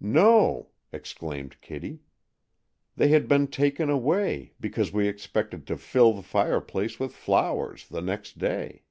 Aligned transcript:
"No," 0.00 0.68
exclaimed 0.92 1.60
Kitty; 1.60 2.02
"they 2.94 3.08
had 3.08 3.26
been 3.26 3.48
taken 3.48 3.90
away, 3.90 4.52
because 4.60 4.92
we 4.92 5.08
expected 5.08 5.66
to 5.66 5.76
fill 5.76 6.12
the 6.12 6.22
fireplace 6.22 7.00
with 7.00 7.12
flowers 7.12 7.88
the 7.88 8.00
next 8.00 8.38
day." 8.38 8.84